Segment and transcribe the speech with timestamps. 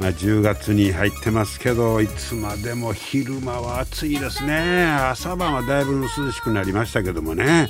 [0.00, 4.86] まあ、10月に入ってますけどいつまでも昼間は暑いですね。
[4.86, 7.68] 朝晩はだいぶ涼しくなりましたけどもね。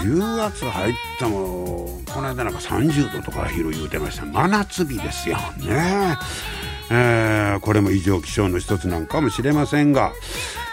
[0.00, 4.24] 10月入ったもこの間なんか30度とか昼言うてました。
[4.24, 6.16] 真夏日ですよね。
[6.90, 10.12] えー、これも異常気象の一つなんかもしれませんが、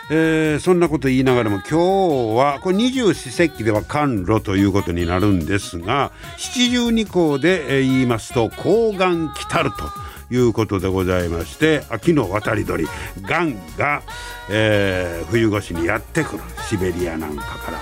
[0.09, 10.04] えー、そんなこと言いながらも今日はこれ二十四節気では寒露ということになるんですが七十二項で言いますと高岩来たると。
[10.31, 12.85] いうことでございまして秋の渡り鳥
[13.21, 14.01] ガンが、
[14.49, 17.79] えー、冬越しにやってくるシベリアなんかから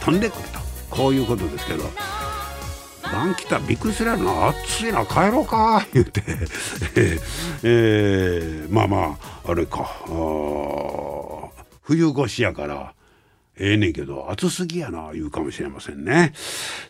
[0.00, 0.58] 飛んでくると
[0.90, 1.84] こういうことですけど。
[3.14, 6.22] ガン来たびっくりするやろな暑いな帰ろうか言うて
[7.62, 10.04] えー、まあまああれかあ
[11.82, 12.93] 冬越しやから
[13.56, 16.32] ええねんけど暑すぎやな言うかもしれませんね。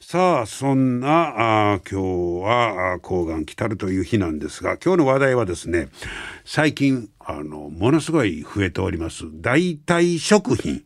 [0.00, 2.00] さあそんなあ今
[2.40, 5.88] 日は抗がん来たるという日なんですが今日の話題はですね
[6.44, 10.84] 最近あのものすごい増えております代替食品。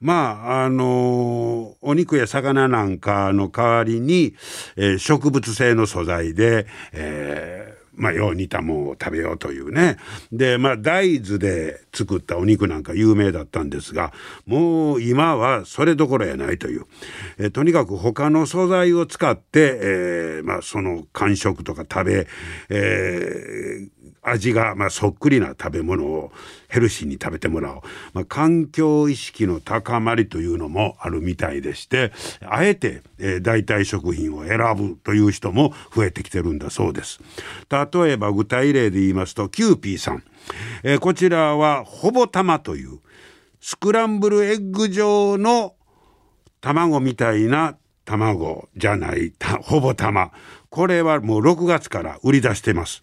[0.00, 4.36] まああのお肉や魚なんかの代わりに、
[4.76, 7.57] えー、植物性の素材で、えー
[7.98, 9.98] まあ、よう似たもんを食べようというね。
[10.32, 14.12] で、まあ、大豆で作ったお肉なんか有名だったんですが、
[14.46, 16.86] もう今はそれどころやないという。
[17.38, 22.26] えとにかく他の素材を使って、えー、まあ、その感触とか食べ、
[22.70, 23.88] えー、
[24.30, 26.32] 味がまあそっくりな食べ物を
[26.68, 27.80] ヘルシーに食べてもらおう、
[28.12, 32.12] まあ、環境意識の高まりというのもあるみたいでして
[32.46, 37.20] あえて、えー、代替食品を選ぶという人も増えてきてるんだそうです。
[37.70, 40.22] 例えば具体例で言いますとキューピーさん、
[40.82, 43.00] えー、こちらはほぼ玉という
[43.60, 45.74] スクランブルエッグ状の
[46.60, 47.76] 卵みたいな
[48.08, 50.30] 卵じゃない ほぼ玉
[50.70, 53.02] これはもう6月から売り出してます。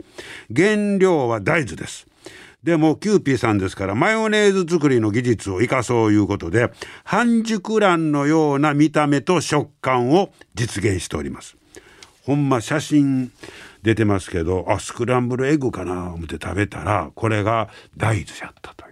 [0.55, 2.07] 原料は大豆です。
[2.63, 6.71] でもキューピーさんですからマヨネーズ作りの技術を生かそういうことで
[7.03, 11.55] 半熟卵のような見た目と食感を実現しております。
[12.23, 13.31] ほんま写真
[13.83, 18.84] 出てますけどあスクランブルエッグかな思って食べたらこれが大豆やったと。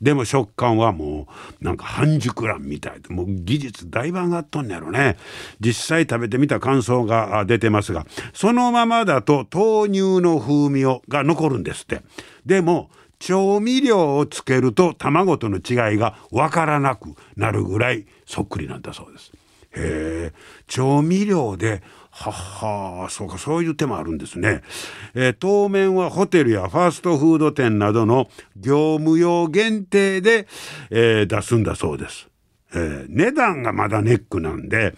[0.00, 1.26] でも食感はも
[1.60, 5.16] うなんか半熟卵みたいでもう技術だいぶ上がっとんねやろね。
[5.60, 12.02] 実際食べてみた感想が出てますがそのままだと豆乳の風味をが残るんですって。
[12.44, 19.32] でも調味料をつけると卵との違いがわからなくなるぐらいそっくりなんだそうです。
[19.72, 20.32] へえ。
[20.66, 21.82] 調味料で
[22.16, 24.62] ははそうかそういう手もあるんですね、
[25.14, 30.48] えー、当面はホテルやファーストフード店などの業務用限定で、
[30.90, 32.28] えー、出すんだそうです。
[32.72, 34.94] えー、値段がまだネックなんで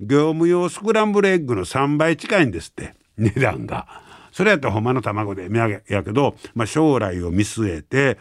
[0.00, 4.05] 業務用スクランブルエッグの3倍近いんですって値段が。
[4.36, 8.18] それやったらほんまの卵で値上げやけど、まあ、将来を見据えて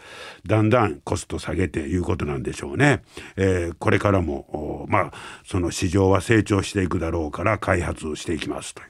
[0.48, 3.04] だんだんコスト下げていうことなんでしょうね。
[3.36, 5.14] えー、これからもまあ
[5.46, 8.88] その市場は成長していくだろうから開発していきますという。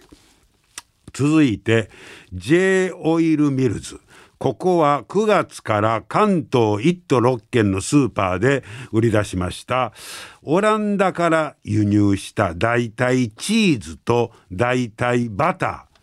[1.14, 1.90] 続いて
[2.32, 4.00] J オイルミルズ。
[4.38, 9.94] ここは9月から関東1都6県のスーパーで売り出しました
[10.44, 15.95] オランダから輸入した代替チーズと代替バター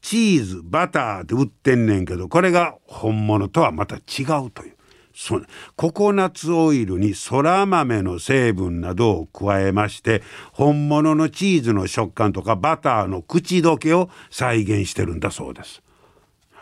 [0.00, 4.78] チーズバターで売ってんねんけどこれが本物とはまた違うという
[5.18, 5.40] そ
[5.74, 10.22] ココナッツオイルにそら豆の成分などを加えまして
[10.52, 15.82] 本物のチーズの食感とかバターの口どけを再現してるんだそうです。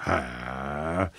[0.07, 1.11] へえ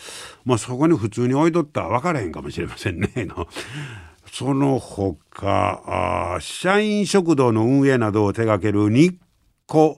[0.45, 3.47] まあそこに普通に置いとったら分からへんかもしれませんねの。
[4.33, 9.15] その他あ社員食堂の運営などを手掛ける日
[9.67, 9.97] 国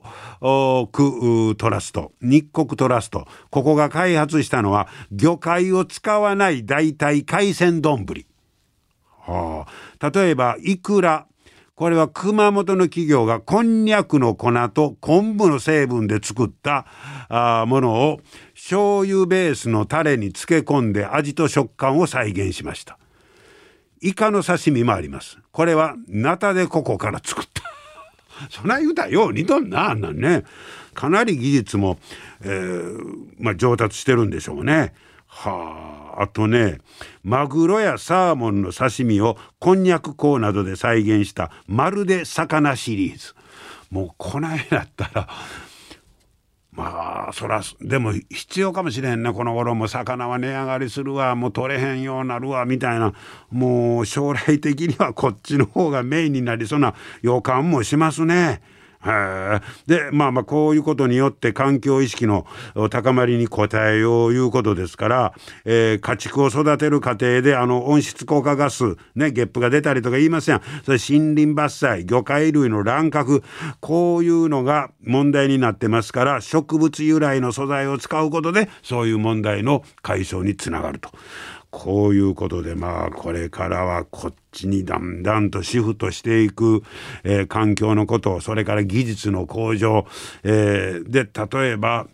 [1.56, 2.12] トラスト。
[2.20, 3.26] 日国トラスト。
[3.50, 8.04] ここが開発したのは魚介を使わない代替海鮮丼、
[9.20, 9.66] は
[10.00, 11.26] あ、例えばイクラ。
[11.76, 16.84] これは熊本の企業がこんにゃくの粉と昆布の成分で作った
[17.30, 18.20] あものを
[18.52, 22.98] 醤油ベースのタレに漬け込んで味と食感を再現しました。
[24.02, 25.38] イカの刺身もあります。
[25.52, 27.59] これはナタデココから作った。
[28.50, 30.44] そない言うたらよう似とんなあんなんね
[30.94, 31.98] かなり技術も、
[32.42, 34.92] えーまあ、上達してるんでしょうね。
[35.26, 36.78] はああとね
[37.22, 43.34] マグロやサーモンの刺身をこんにゃく粉などで再現したまるで魚シリーズ
[43.90, 45.28] もうこないだったら
[46.80, 51.34] まあそらでも必要かもしれへんねこの頃も魚は値上がりするわ。
[51.34, 52.64] もう取れへんようなるわ。
[52.64, 53.12] みたいな。
[53.50, 58.62] もう将来的にはこっちの方がメインになりそうな予感もしますね。
[59.00, 62.46] でまあまあこういうことによって環境意識の
[62.90, 73.42] 高まりに応えよういうことですから、えー、家畜を育てる過程であの温室効果ガスねゲップが出たりとか言いますやんそれ森林伐採魚介類の乱獲
[73.80, 81.10] こういうのが問題になってますから植物由来の素材を使うことでそういう問題の解消につながると。
[81.70, 86.82] こういうことでまあこれからはこっちにだんだんとシフトしていく、
[87.22, 90.06] えー、環境のことそれから技術の向上、
[90.42, 91.28] えー、で
[91.60, 92.08] 例えば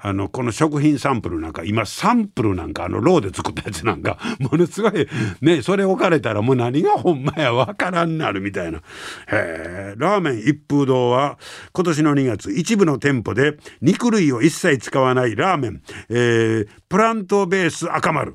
[0.00, 5.08] あのこの食品サンプルなんか今サンプルなんかあのローで作ったやつなんか ものすごい
[5.40, 8.80] ねそれ置かれたらもう何がほんまやわからんなるみたいな。
[9.26, 11.38] へラーメン一風堂は
[11.72, 18.34] 今年の2月一部の店舗で肉類を一切使わないラーメン、えー、プラントベース赤丸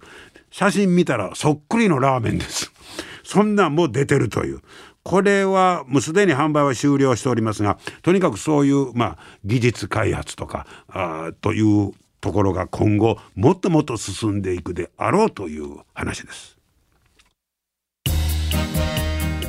[0.54, 2.72] 写真見たらそっくりのラーメンです。
[3.26, 4.62] そんなんも出てるという。
[5.02, 11.92] これはもうすでに販売は終了しておりますがとにかくそういう、まあ、技術開発とかあという
[12.22, 16.58] ところが今後もっともっと進んでいくであろうという話です。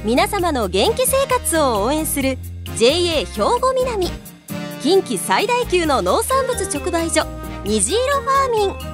[0.05, 2.39] 皆様の元気生活を応援する
[2.77, 4.09] JA 兵庫南
[4.81, 7.25] 近畿最大級の農産物直売所
[7.65, 8.94] 虹色ファーミン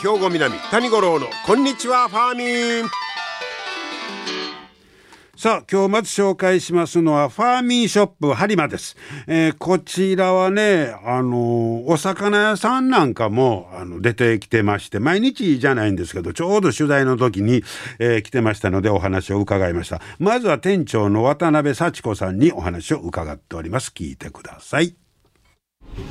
[0.00, 2.88] 兵庫南谷五郎のこんにちはファーミン。
[5.36, 8.96] さあ今日まず紹介しますのはファーミンショップ播磨です、
[9.26, 17.64] えー、こちらはねあのお魚屋さんなんかもあの出てきてまして毎日じゃないんですけどちょうど取材の時に、
[17.98, 20.00] えー、来てましたのでお話を伺いました。
[20.20, 23.92] まずは店長の渡辺幸子さんにお話を伺っております。
[23.92, 25.07] 聞いてください。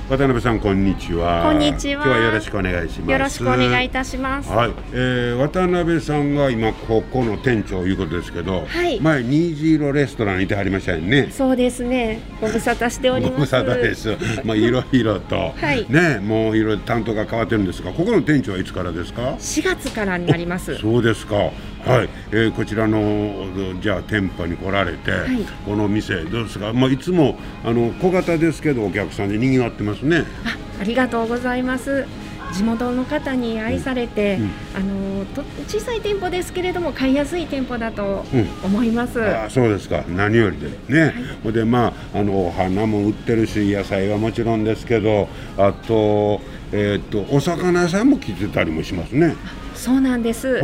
[0.09, 1.43] 渡辺さんこんにちは。
[1.43, 2.05] こんにちは。
[2.05, 3.11] 今日はよろしくお願いします。
[3.11, 4.49] よろしくお願いいたします。
[4.49, 11.29] はい、えー、渡辺さんが今ここの店長いうことですけど、はい、前虹色レストランいてはりましたよね。
[11.31, 12.21] そうですね。
[12.39, 13.33] ご無沙汰しております。
[13.33, 14.17] ご無沙汰です。
[14.45, 20.75] まあいろいろと、 はい、ねもういろいろ担当が変わってるんですがここの店長はいつからですか？4月からになります。
[20.77, 21.51] そうですか
[21.87, 23.47] はい、えー、こちらの
[23.81, 30.25] じゃあ店舗に来られて、はい、この店どうですか、まあ、いつもあの小型ですけどお客さんでにぎわってますね。
[30.45, 32.05] あありがとうございます。
[32.53, 34.43] 地元の方に愛されて、うん。
[34.43, 34.79] うん、あ
[35.19, 38.23] のと小さい店舗ですけれども買いやすい店舗だと
[38.63, 40.03] 思います、うん、あそうですか。
[40.07, 41.13] 何よりでね、
[41.43, 46.39] はい、でまああのお花も売ってるし野菜はもちろんですけどあと,、
[46.71, 49.35] えー、っとお魚屋さんも来てたりもしますね。
[49.75, 50.61] そうなんです、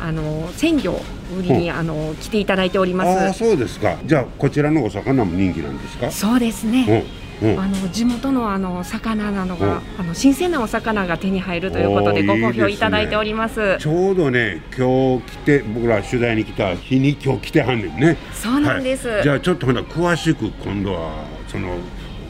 [0.00, 1.00] あの鮮魚
[1.38, 3.28] 売りに、あの来ていただいております。
[3.28, 3.96] あそうですか。
[4.04, 6.10] じゃあこちらのお魚も人気なんですか？
[6.10, 7.04] そうですね、
[7.42, 18.16] うん、あの地元のあの魚なのが、あの新鮮なお魚が手に入るということでご好評いただいております、ね、ちょうどね今日来て僕ら取材に来た日に今日来てはんねんね。
[18.32, 21.76] そうなんです、はい、じゃあちょっとほな詳しく今度はその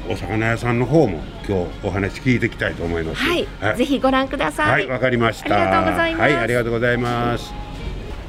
[0.09, 3.23] お魚屋さんの方も今日お話聞いていきたいと思います。
[3.23, 4.71] はい、はい、ぜひご覧ください。
[4.71, 5.55] はい、わかりました。
[5.55, 6.21] ありがとうございます。
[6.21, 7.67] はい、ありがとうございます。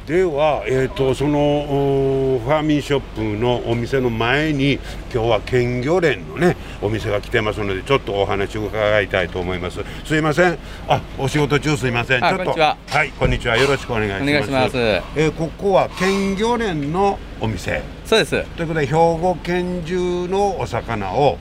[0.06, 4.78] では、えーと、そのファーミンショップのお店の前に
[5.12, 9.80] 今日は県漁連のねお店が来てますのでちょっとお話を伺いたいと思います。
[10.06, 10.58] すいません。
[10.88, 12.20] あお仕事中すいません。
[12.20, 12.76] ちょっとは。
[13.04, 13.58] いこんにちは。
[13.58, 14.22] よろしくお願いします。
[14.22, 17.82] お願いします、えー、ここは県漁連のお店。
[18.06, 18.30] そうです。
[18.30, 21.36] ということで兵庫県中のお魚を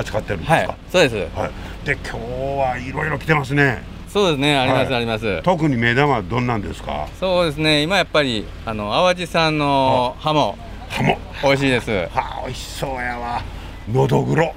[0.00, 3.82] 扱ってるんですか、はい、そうです、はい、で今日はいろいろ来てますね。
[4.08, 5.42] そうですねあります、はい、あります。
[5.42, 7.06] 特に目玉はどんなんですか？
[7.20, 10.58] そうですね今やっぱりあの淡路産のハモ。
[10.88, 11.16] ハモ。
[11.44, 11.90] 美味しいです。
[11.90, 13.40] はあ美味しそうやわ。
[13.88, 14.52] のどぐろ。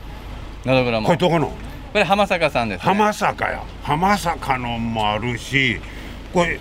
[0.65, 1.07] のどぐろも。
[1.07, 1.47] これどこの？
[1.47, 1.53] こ
[1.99, 3.63] れ浜坂さんです、ね、浜坂や。
[3.83, 5.79] 浜坂のもあるし
[6.33, 6.59] これ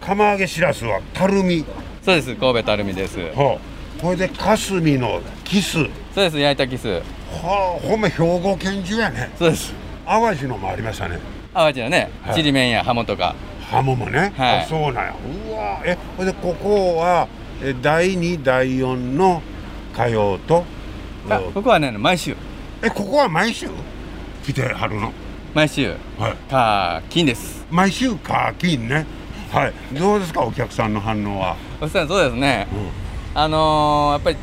[0.00, 1.64] 釜揚げしらすはたるみ。
[2.02, 3.58] そうです神戸たるみです、はあ、
[4.00, 5.72] これで霞のキス。
[5.72, 6.88] そうです焼いたキス。
[6.88, 9.30] はあほんま兵庫県中やね。
[9.36, 9.74] そうです。
[10.06, 11.18] 淡路のもありましたね。
[11.52, 12.34] 淡路のね、はい。
[12.36, 13.34] ちりめんやハモとか。
[13.60, 14.60] ハモもね、はい。
[14.60, 15.14] あそうなんや。
[15.48, 17.26] うわえほんでここは
[17.60, 19.42] え第2第4の
[19.94, 20.64] 火曜と
[21.28, 22.36] あここはね毎週。
[22.82, 23.68] えここは毎週？
[24.46, 25.12] 来てはるの？
[25.54, 25.90] 毎週。
[26.18, 26.50] はい。
[26.50, 27.66] か金です。
[27.68, 29.04] 毎週課金ね。
[29.50, 29.72] はい。
[29.98, 32.68] どうですかお客さんの反応は、おっさんそうですね。
[32.72, 34.36] うんあのーやっぱり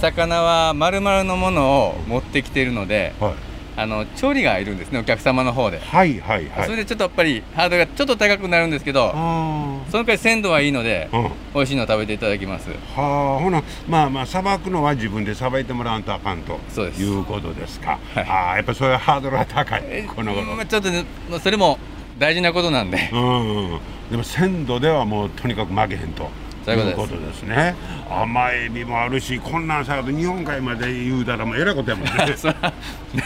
[0.00, 3.34] 魚は丸々のものを持ってきているのではい、
[3.76, 6.66] あの調理がいるんですねお客様の方で、はいはいはい。
[6.66, 11.30] それでちょっとやっぱりハードルがちょっと高くなるんですけどあその代わり鮮度はいいのでーうん。
[11.54, 12.68] 美味しいのを食べていただきます。
[12.70, 17.02] はあほなまあまあさばくのは自分でさばいてもらわんとあかんとそうです。
[17.02, 18.00] いうことですか。
[18.14, 18.24] はい。
[18.24, 19.82] ああやっぱそういうハードルが高い。
[19.86, 20.46] えこの頃。
[20.56, 21.78] まあちょっとねまあそれも
[22.18, 23.10] 大事なことなんで。
[23.12, 23.78] うん、
[24.10, 26.28] でも鮮度ではもうとにかく負けへんと
[26.64, 27.42] そういうことです。
[27.42, 27.74] ね。
[28.10, 32.12] 甘エビもあるしこんなんさ日本海まで言うたらもうえらいことやもんね。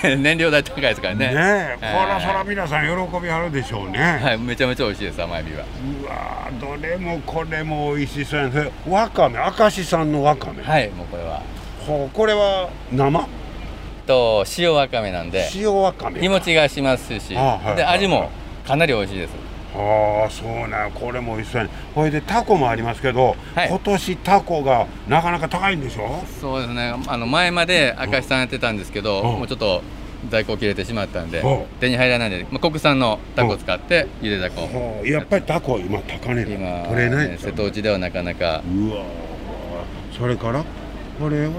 [0.16, 1.34] 燃料代高いですからね。
[1.34, 5.64] ねこらそら皆さん喜びはるでしょうね、はいめちゃめちゃ美味しいです甘エビは。
[6.02, 8.70] うわーどれもこれも美味しそうやね。
[8.88, 11.42] わかめ明石産のわかめ、はいもうこれは。
[11.86, 13.28] ほうこれは生？
[14.06, 15.48] と塩わかめなんで。
[15.54, 17.36] 塩わかめ日持ちがしますし。
[17.76, 18.30] で味も
[18.66, 19.45] かなり美味しいです
[19.78, 21.74] ああそうなんこれも美味しそうやね。
[21.94, 23.68] これでタコもありますけど、はい。
[23.68, 26.22] 今年タコがなかなか高いんでしょ？
[26.40, 26.94] そうですね。
[27.06, 29.24] あの前まで明石さんやってたんですけどうん。
[29.38, 29.82] もうちょっと
[30.30, 31.64] 在庫切れてしまったんでうん。
[31.78, 38.62] 手に入らないので、まあ、国産のタコを使ってゆでタコはあやっぱりタコ今高値今、が取れないね瀬戸内ではなかなか。
[38.66, 39.04] うわー
[40.18, 40.64] それから？
[41.20, 41.52] これは？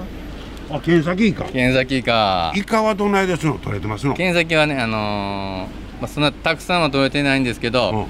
[0.70, 1.44] あ剣先イカ。
[1.44, 2.52] 県崎イカ。
[2.54, 3.58] イカはどないですの？
[3.58, 4.14] 取れてますの？
[4.14, 7.96] 県崎はねあのーまあ、そんなたくさんは取れてないんですけど、うん。
[7.96, 8.06] ま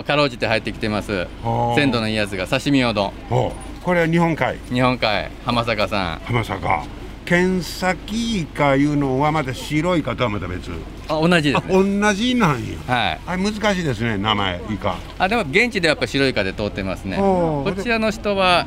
[0.00, 1.26] あ、かろうじて入ってきてます。
[1.42, 3.12] はあ鮮度のいいやつが刺身うどん。
[3.28, 3.84] ほう。
[3.84, 4.58] これは日本海。
[4.72, 5.30] 日本海。
[5.44, 6.18] 浜坂さん。
[6.24, 6.84] 浜坂。
[7.24, 10.70] 剣先イカいうのはまた白いイカとはまた別。
[11.08, 12.00] あ同じであすね。
[12.00, 12.78] 同じなんや。
[12.86, 13.20] はい。
[13.26, 17.16] あれ難しいですね名前イカあでも現地ではやっぱ白イカで通ってますね。
[17.18, 18.66] こちらの人は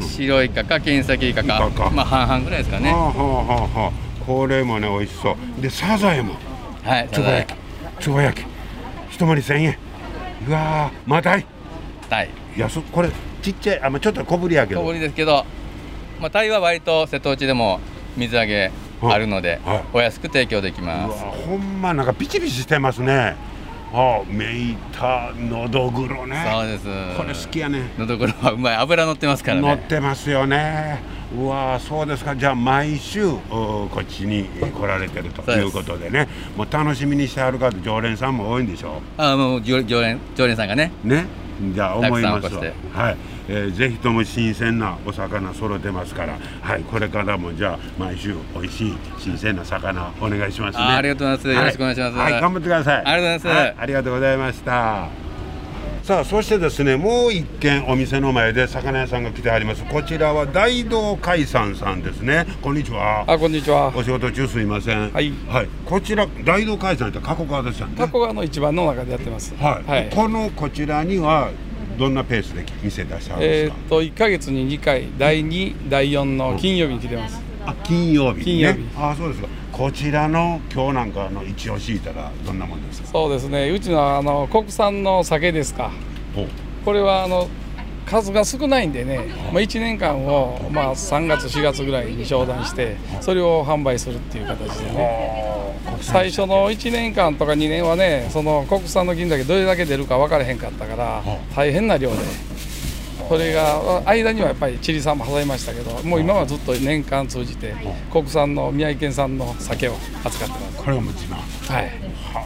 [0.00, 1.90] 白イカか県崎イカかイカか。
[1.90, 2.92] まあ半々ぐらいですかね。
[2.92, 4.24] はあはあはあはあ。
[4.26, 5.62] これもね美味しそう。
[5.62, 6.34] でサザエも
[6.84, 7.56] はいつば焼き
[8.00, 8.46] つば焼き。
[9.10, 9.76] 一盛り1000円。
[10.48, 11.44] うわーマダイ
[12.08, 12.82] タイ安っ。
[12.90, 13.10] これ
[13.42, 14.80] ちっちゃいあ、まあ、ちょっと小ぶりやけど。
[14.80, 15.44] 小ぶりですけど、
[16.20, 17.80] まあ、タイは割と瀬戸内でも
[18.16, 18.70] 水揚げ
[19.02, 19.76] あるので、はい。
[19.76, 19.84] はい。
[19.94, 21.24] お安く提供できうます。
[21.24, 23.36] わほんまなんかピチピチしてますね
[23.92, 26.84] あメイタのどぐろそうねです。
[27.16, 27.90] これ好きやね。
[27.98, 31.00] のどぐろはうまい油乗ってますから乗っねてますよね。
[31.36, 32.36] うわそうですか。
[32.36, 36.28] じゃあ毎週おこっちに来られてるということでね。
[36.56, 40.92] もう楽しみにしてはる方常連さんも多いんでしょあもう常常連常連さんがね。
[41.04, 41.26] うね。
[41.74, 43.16] じゃあ思いますはい、
[43.52, 46.38] えーぜひとも新鮮なお魚揃ってますから。
[46.62, 50.84] はいこれからもじゃあ毎週美味しい新鮮な魚お願いしますね。
[50.84, 51.58] あありがとうございます。
[51.58, 52.16] よろしくお願いします。
[52.16, 53.04] はい、はい頑張ってください。
[53.04, 53.46] ありがとうございます。
[53.48, 55.08] はありがとうございました。
[56.04, 59.84] さあそしてですねもう一軒お店の前で魚屋さんが来てあります。
[59.84, 62.46] こちらは大道海産さんですね。
[62.62, 63.24] こんにちは。
[63.26, 63.92] あ、こんにちは。
[63.94, 65.10] お仕事中すいません。
[65.10, 65.32] はい。
[65.84, 67.94] こちら大道海産って加古川ですよね。
[67.98, 69.54] 加古川の一番の中でやってます。
[69.56, 69.80] は
[70.10, 71.50] い、このこちらには
[71.98, 73.76] どんなペースで店出してあるんえですか？
[73.76, 77.40] ーっ、と一ヶ月に二回、第二、第四の金曜日に来てます。
[77.66, 78.80] あ金曜日、ね、金曜日。
[78.96, 79.48] あそうですか。
[79.72, 83.08] こちらの今日なんかの一押しいたらどんなもんですか？
[83.08, 83.70] そうですね。
[83.70, 85.90] うちのあの国産の酒ですか。
[86.34, 86.46] ほう。
[86.84, 87.48] これはあの
[88.06, 89.20] 数が少ないんでね、
[89.52, 95.49] まあ一年間をまあ三月四月ぐらいに商談して、それを販売するっていう形でね。
[96.00, 101.22] 最初の1年間とか2年はねその国産の銀だけどれだけ出るか分からへんかったから
[101.54, 102.16] 大変な量で
[103.28, 107.74] それが間にはやっぱりチリ産も挟みましたけどもう今はずっと年間通じて
[108.10, 109.94] 国産の宮城県産の酒を
[110.24, 110.76] 扱ってます。
[110.78, 111.92] これがもう一番はい。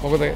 [0.02, 0.34] ここで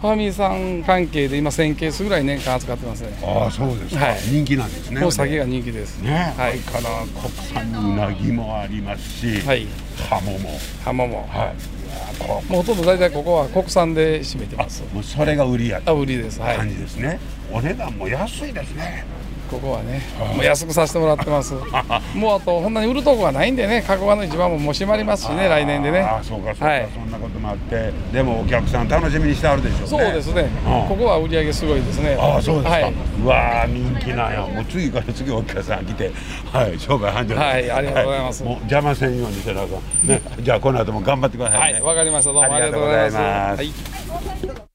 [0.00, 3.18] ファミリーさん関係で今1000ケースぐらい年間扱ってますね。
[3.22, 4.20] ああそうですか、はい。
[4.20, 6.00] 人気なんですねもう酒が人気です。
[6.00, 6.58] ね、はい。
[6.60, 6.82] から
[7.20, 9.66] 国産のうなぎもありますし、はい。
[10.08, 10.50] ハモも。
[10.82, 11.28] ハモも。
[11.30, 11.83] はい
[12.14, 14.82] こもうほとんど大体ここは国産で占めてます。
[14.82, 16.40] うもうそれが売りやあと売りです。
[16.40, 16.56] はい。
[16.56, 17.18] 感じですね、
[17.52, 19.04] お値段も安いですね
[19.50, 20.02] ここはね、
[20.34, 21.54] もう安くさせてもらってます。
[22.14, 26.00] もうあと、ほんなに売るとこがないんでね、加古川の市場ももう閉まりますしね、来年でね。
[26.00, 26.88] ああそうかそうか、はい。
[26.94, 29.86] そんなこともあってでもお客さん楽しみにしてあるでしょうね。
[29.88, 30.88] そうですね、うん。
[30.88, 32.16] ここは売り上げすごいですね。
[32.18, 34.40] ああそうですか、はい、うわー人気なんや。
[34.40, 36.10] もう次から次お客さん来て。
[36.52, 37.34] はい商売繁盛。
[37.36, 38.44] はいありがとうございます。
[38.44, 40.20] もう邪魔せんようにしてなあかんね。
[40.40, 41.60] じゃあこの後も頑張ってくださね。
[41.60, 42.32] はいい、わかりました。
[42.32, 44.46] どうもあありりがとうござざいいまますす。
[44.46, 44.73] はい。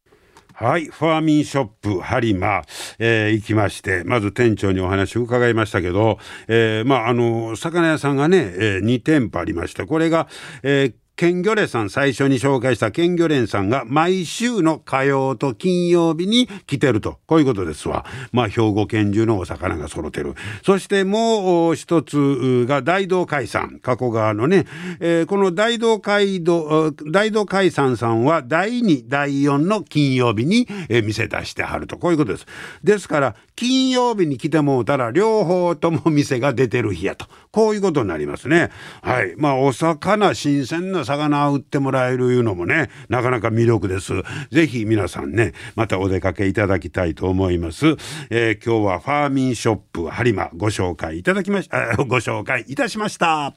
[0.62, 2.64] はい、ファーミンショップハリマ、
[2.98, 9.86] えー行きまして、まず店長にお話を伺いましたけど、えーまあ、あの、魚屋さんがね、えー2店舗ありました。
[9.86, 10.28] これが、
[10.64, 17.18] えー県魚連さん最初に紹介した県魚連さんが毎週の火曜と金曜日に来てると。
[17.28, 18.06] こういうことですわ。
[18.32, 20.36] まあ兵庫県中のお魚が揃ってる。
[20.64, 24.66] そしてもう一つが大道海産加古川のね、
[25.02, 31.98] えー、この大道海道大道海産さんは第2第4の金曜日に、え、店出してはると。
[31.98, 32.46] こういうことです。
[32.82, 37.26] ですから金曜日に来てもうたら両方とも店が出てる日やと。
[37.52, 38.70] こういうことになりますね。
[39.02, 39.34] はい。
[39.36, 44.14] まあお魚新鮮な魚を売ってもらえるいうのもねなかなか魅力です。
[44.52, 47.96] ぜひ皆さんねまたお出かけいただきたいと思います、
[48.30, 53.54] えー、今日はファーミンショップ播磨ご紹介いただきましたご紹介いたしました。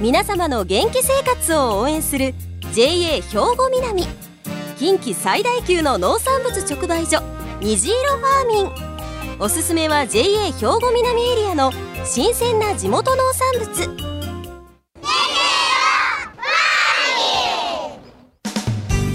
[0.00, 2.32] 皆様の元気生活を応援する
[2.72, 3.20] JA 兵
[3.56, 4.04] 庫南。
[4.78, 7.20] 近畿最大級の農産物直売所
[7.60, 9.38] 虹色ファーミン。
[9.40, 11.72] おすすめは JA 兵庫南エリアの
[12.04, 14.17] 新鮮な地元農産物。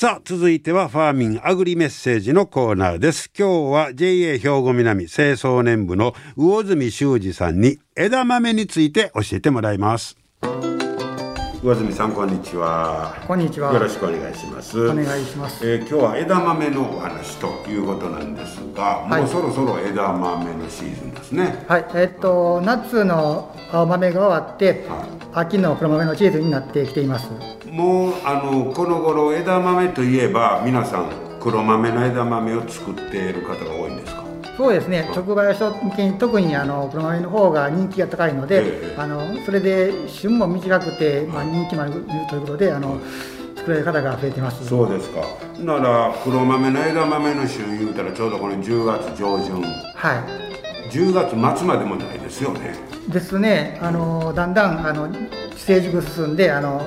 [0.00, 3.30] さあ続いてはファーミンアグリメッセージのコーナーです。
[3.38, 10.16] 今日は JA 兵庫南清掃年部の魚住修二さんに枝豆について教えてもらいます。
[11.62, 13.14] 上住さんこんにちは。
[13.28, 13.70] こんにちは。
[13.74, 14.80] よろしくお願いします。
[14.80, 21.66] お願いします、えー、今日は枝豆のお話ということなんですが、はい、もうそろそろ枝豆のシーズンですね。
[21.68, 21.86] はい。
[21.92, 27.28] えー、っと夏の青豆が終わって、はい、秋の黒豆のシーズンになってきています。
[27.66, 33.89] もうあのこの頃枝豆といえば皆さん黒豆の枝豆を作っている方が多い
[34.56, 41.92] そうですね、直売所向けに特にあの黒豆の方が人気が高いので、えー、あのそれで旬も短くて、まあ、人気もある
[42.28, 43.00] ということで、あの
[43.60, 44.66] 作られる方が増えてます。
[44.66, 45.20] そうですか。
[45.58, 49.62] なら黒豆の枝豆の旬言うたらちょうどこの10月上旬。
[49.62, 50.90] はい。
[50.90, 52.74] 10月末までもないですよね。
[53.08, 53.78] ですね。
[53.82, 55.08] あのだんだんあの
[55.56, 56.82] 成熟進んであの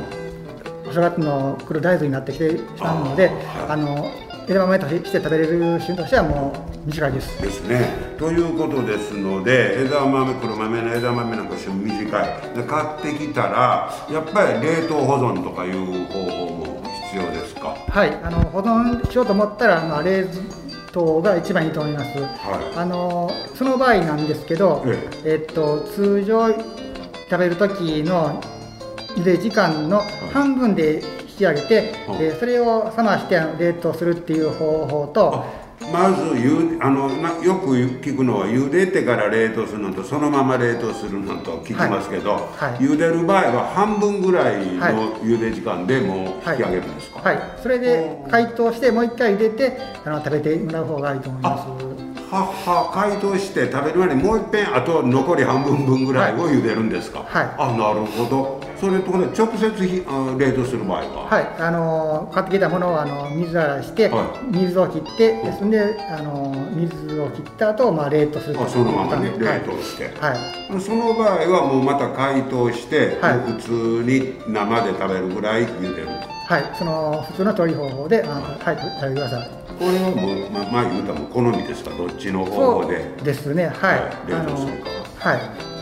[0.87, 3.31] お正月の来る大豆になってきてしまうので
[3.69, 4.11] あの
[4.47, 6.53] 枝豆として食べれる旬としてはも
[6.85, 7.41] う短いです。
[7.41, 8.15] ですね。
[8.17, 12.55] ということですので枝豆黒豆の枝豆なんか旬短い。
[12.55, 17.75] で買ってきたらやっぱり冷凍保存とかいう方法も必要ですか？
[17.89, 18.09] はい。
[18.23, 20.25] あの保存しようと思ったら、まあ、冷
[20.91, 25.31] 凍が一番いいと思います、はい、あのその場合なんですけど、ええ。
[25.33, 28.41] えっと、通常食べる時の
[29.15, 30.01] 茹で時間の
[30.31, 31.01] 半分で
[31.33, 35.43] 引き上げて、でそれを冷まして冷凍するっていう方法と
[35.91, 42.39] まずゆあのなよく聞くのは茹でてから冷凍するのとそのまま冷凍するのと聞きますけど、はい。
[42.39, 46.17] はい、茹でる場合は半分ぐらいの茹で時間でもう
[46.51, 51.67] 引き上げるんですか、はい、はい、それで解凍してもう一回茹でてあの食べてもらう方がいいと思います。
[52.31, 57.23] はは解凍して食べる前にもう一遍あと残り半分分ぐらいを茹でるんですか？
[57.27, 57.49] はい。
[57.57, 61.27] あなるほどそれとね直接ひあ冷凍する場合は？
[61.29, 61.47] はい。
[61.57, 68.59] あの買ってきたものをあの水洗いして、はい、水を切ってですんであの水を切った後、まあ冷凍する。
[68.59, 73.71] あそのままね冷凍して、はい、その場合はもうまた解凍して、はい、普通
[74.03, 76.07] に生で食べるぐらい茹でる
[76.45, 76.63] はい。
[76.77, 78.67] その普通の調理方法であの、はい、食
[79.03, 79.49] べてください。
[79.79, 81.91] これはもう、ま、前言うたも好みですか？
[81.95, 82.97] どっちの方法で？
[83.23, 83.67] ですね。
[83.67, 85.72] はい、はい、冷凍するかはい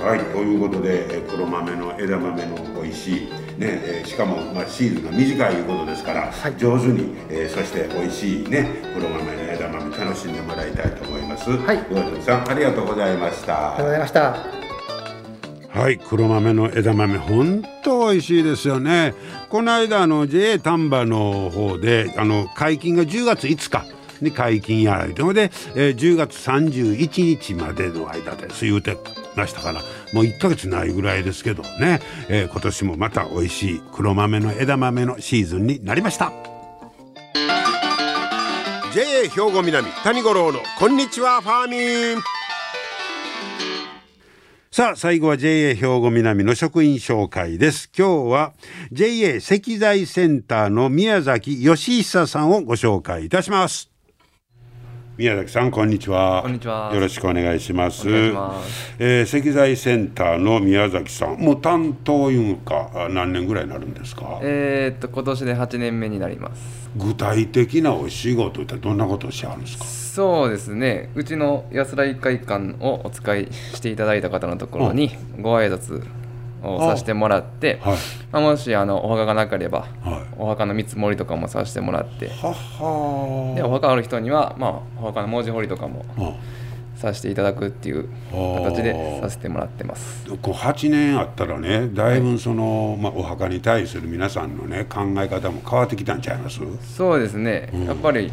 [0.00, 11.50] はい、ということで黒豆の枝豆の美味しい、ね、しかも、まあ、シーズンが短いいうことですから、はい、上手に、えー、そして美味しいね黒豆の枝豆楽しんでもらいたいと思います。
[11.50, 13.74] はい、岩崎さんありがとうございました。
[13.74, 15.80] ありがとうございました。
[15.80, 19.14] はい黒豆の枝豆本当美味しいですよね
[19.50, 23.84] この間あの JA 丹波の方であの解禁が10月5日
[24.20, 28.96] に解禁やられてので、えー、10月31日までの間です言うて
[29.36, 36.32] ましたからもう1ヶ月ないぐらいですけどね、えー、今年もまた美味しい黒豆の枝豆のシーズンになりました
[38.92, 42.22] JA 兵庫南谷五郎のこんにちはファーミン
[44.72, 47.90] さあ、最後は JA 兵庫南の職員紹介です。
[47.94, 48.52] 今日は
[48.92, 53.89] JA 石材センターの宮崎義久さんをご紹介いたします。
[55.20, 56.40] 宮崎さんこんにちは。
[56.40, 56.90] こんにちは。
[56.94, 58.08] よろしくお願いします。
[58.08, 58.94] お願いします。
[58.98, 64.38] えー石材センターの宮崎さんもう担当いうかあ何年ぐらいになるんですか？
[64.40, 66.88] えー、っと今年で8年目になります。
[66.96, 69.84] 具体的なお仕事ってどんなことをしてはるんですか？
[69.84, 71.10] そうですね。
[71.14, 76.02] うちの安来会館をお使いしていただいた方のところにご挨拶
[76.62, 77.96] をさせてもらって、はい。
[78.32, 80.34] まあ、もしあのお墓がなければ、はい。
[80.38, 86.34] お墓の見積もりとかもさせてもらってははでお墓ある人には、まあ、お墓の文字彫りとかもあ
[86.96, 90.28] させていただくっていう形でさせてもらってます。
[90.42, 96.60] こう8年あったらねだいぶその、まあ、お墓に対する皆さんのね考え方も変わってきたんちゃいます？
[96.96, 98.30] そうですね、やっぱり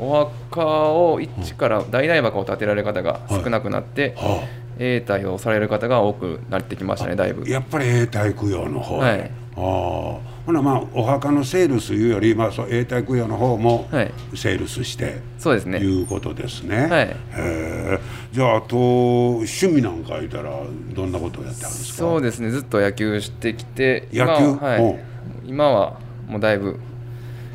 [0.00, 4.44] お墓を一から大々墓を建てられる方が少なくなって、は
[4.78, 7.44] 永代をされる方が多くなってきましたねだいぶ。
[7.46, 8.96] あ、やっぱり永代供養の方。
[8.96, 9.30] へ、はい。
[9.56, 14.12] ああほなまあお墓のセールスいうより、まあ、そう永代供養の方もはい。
[14.34, 15.78] セールスして、そうですね。
[15.78, 16.86] いうことですね。
[16.86, 17.06] はい。
[17.08, 17.98] へえ
[18.32, 18.76] じゃああと
[19.38, 20.50] 趣味なんか言ったら
[20.94, 21.98] どんなことをやってあるんですか？
[21.98, 22.50] そうですね。
[22.50, 24.64] ずっと野球してきて野球？
[24.64, 26.78] はい、今はもうだいぶ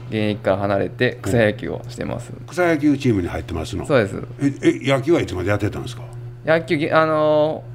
[0.10, 3.86] 現役から離れて草野球をしてます、草野球チームに入ってますの？
[3.86, 4.16] そうです。
[4.42, 6.04] ええ野球はいつまでやってたんですか？
[6.46, 7.74] 野球ぎあのー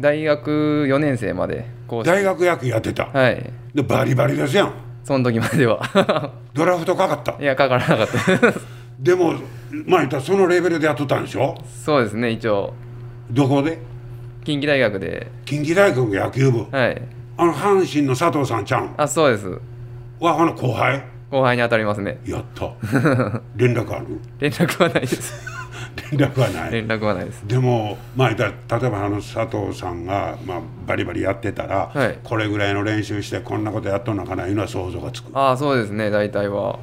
[0.00, 3.52] 大学4年生までこう大学野球やってた、はい。
[3.74, 4.72] でバリバリですやん。
[5.02, 5.80] その時までは。
[6.54, 7.34] ドラフトかかった？
[7.42, 8.60] いやかからなかった。
[9.00, 9.32] でも
[9.86, 11.56] まあ言ったらそのレベルでやっとったんでしょ？
[11.84, 12.72] そうですね一応。
[13.32, 13.78] どこで？
[14.44, 15.26] 近畿大学で。
[15.44, 16.66] 近畿大学野球部。
[16.70, 17.02] はい。
[17.36, 18.94] あの阪神の佐藤さんちゃん？
[18.96, 19.48] あそうです。
[20.20, 21.02] はあの後輩？
[21.32, 22.18] 後輩に当たりますね。
[22.24, 22.70] やった。
[23.56, 24.06] 連絡ある？
[24.38, 25.44] 連絡はないです
[26.10, 26.72] 連絡はない。
[26.72, 27.46] 連絡はないです。
[27.46, 32.18] でもまあ例えばあの佐藤さんが、まあ、バリバリやってたら、はい。
[32.22, 36.78] これぐらいの練習してこんなことやっとんのかないうのは想像がつくああそうですね大体は。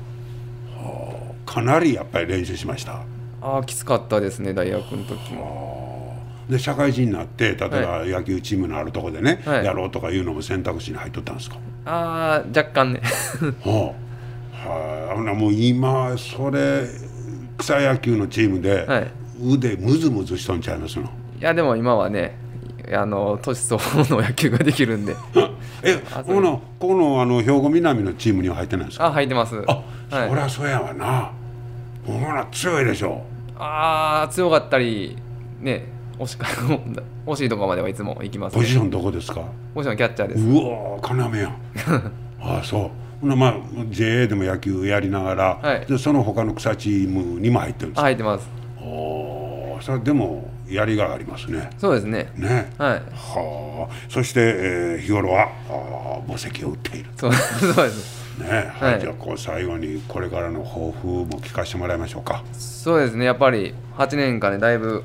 [1.45, 3.03] かなりやっぱり練習しました。
[3.41, 6.17] ああきつかったですね大学の時も。
[6.49, 9.65] で社会人になって例えば野球チームのあるとこでね、はい。
[9.65, 11.57] やろうとかいうのも選択肢に入っとったんですか？
[11.85, 13.01] ああ若干ね。
[13.63, 13.93] は
[14.65, 16.85] あ、はあ、もう今それ
[17.57, 19.07] 草野球のチームではい。
[19.39, 21.05] 腕ムズムズしとんちゃいますの？
[21.05, 21.09] い
[21.41, 22.35] やでも今はね
[22.91, 25.15] あの年相応の野球ができるんで。
[25.83, 29.05] えこのこのあの兵庫南のチームには入ってないんですか？
[29.07, 29.61] あ入ってます。
[29.67, 30.29] あ、はい。
[30.29, 31.31] そりゃそうやわな。
[32.05, 33.21] ほら強いでしょ。
[33.59, 35.17] ああ強かったり
[35.59, 35.85] ね
[36.19, 36.47] 惜しか
[37.27, 39.41] 惜しいところまではいつも行きます、ね、ポジションどこですか？
[39.75, 40.43] ポジションキャッチャーです。
[40.43, 41.51] うわー要やん。
[42.41, 42.89] ああそう
[43.21, 43.55] まあ
[43.89, 45.85] JA でも野球やりながら、はい。
[45.85, 48.47] でその他の草チームにも入ってるんです入ってます。
[48.79, 51.69] おーそれでもやりがありますね。
[51.77, 52.31] そうですね。
[52.35, 52.71] ね。
[52.77, 53.01] はい。
[53.13, 54.09] はあ。
[54.09, 57.09] そして、えー日頃はあー墓石を売っている。
[57.15, 58.39] そうそうです。
[58.39, 58.47] ね。
[58.47, 59.01] はい、はい。
[59.01, 62.43] じゃあこう最後にこれからの抱負も聞かせてもらいましょうか。
[62.53, 63.25] そうですね。
[63.25, 65.03] やっぱり8年間でだいぶ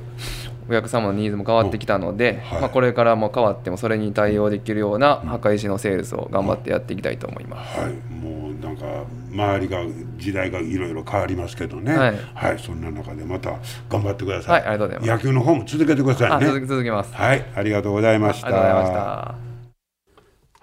[0.69, 2.61] お客様のニーズも変わってきたので、はい。
[2.61, 7.93] まあ、これからも変わってもそれに対応できるような墓石のセールスを頑張ってやっていきたいと思います、はい。
[7.93, 8.85] もうなんか
[9.31, 9.85] 周りが
[10.17, 11.95] 時代がいろいろ変わりますけどね。
[12.35, 12.59] はい。
[12.59, 15.11] そんな中でまた頑張ってください、はいありがとうございます。
[15.11, 16.37] 野球の方も続けてくださいね。
[16.37, 17.15] あ続け続けます。
[17.15, 17.45] はい。
[17.55, 18.47] ありがとうございました。
[18.47, 19.53] ありがとうございました。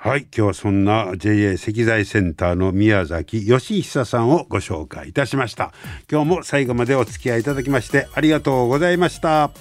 [0.02, 5.74] はい、今日はそんな JA 石材センターの宮崎義久さんをご紹介いたしました。
[6.10, 9.52] 今日も最後までお付き合いいただきましてありがとうございました。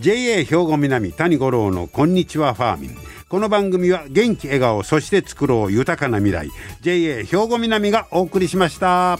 [0.00, 2.96] JA 兵庫南谷五郎のこんにちはファーミン。
[3.28, 6.48] この番組は元気笑顔そして作ろう豊かな未来
[6.82, 9.18] JA 兵庫南がお送りしました。